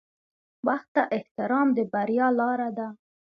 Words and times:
•وخت 0.67 0.89
ته 0.95 1.03
احترام 1.17 1.67
د 1.77 1.79
بریا 1.93 2.27
لاره 2.39 2.69
ده. 2.77 2.87